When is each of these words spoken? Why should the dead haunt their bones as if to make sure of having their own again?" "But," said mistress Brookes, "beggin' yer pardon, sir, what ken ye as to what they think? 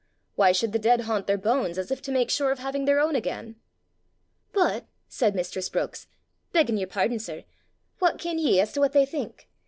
Why 0.33 0.51
should 0.51 0.71
the 0.73 0.79
dead 0.79 1.01
haunt 1.01 1.27
their 1.27 1.37
bones 1.37 1.77
as 1.77 1.91
if 1.91 2.01
to 2.01 2.11
make 2.11 2.31
sure 2.31 2.49
of 2.49 2.57
having 2.57 2.85
their 2.85 2.99
own 2.99 3.15
again?" 3.15 3.57
"But," 4.51 4.87
said 5.07 5.35
mistress 5.35 5.69
Brookes, 5.69 6.07
"beggin' 6.51 6.77
yer 6.77 6.87
pardon, 6.87 7.19
sir, 7.19 7.43
what 7.99 8.17
ken 8.17 8.39
ye 8.39 8.59
as 8.59 8.73
to 8.73 8.79
what 8.79 8.93
they 8.93 9.05
think? 9.05 9.47